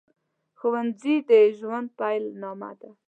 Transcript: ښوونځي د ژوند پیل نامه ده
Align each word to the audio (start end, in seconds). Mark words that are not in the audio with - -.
ښوونځي 0.59 1.15
د 1.29 1.31
ژوند 1.57 1.87
پیل 1.99 2.23
نامه 2.41 2.71
ده 2.79 2.89